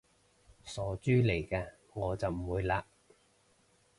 [0.63, 2.83] 傻豬嚟嘅，我就唔會嘞